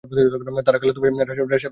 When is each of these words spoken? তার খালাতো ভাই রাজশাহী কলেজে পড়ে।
তার 0.65 0.75
খালাতো 0.79 0.99
ভাই 1.01 1.09
রাজশাহী 1.11 1.39
কলেজে 1.39 1.57
পড়ে। 1.57 1.67